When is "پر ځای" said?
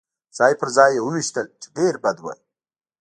0.59-0.91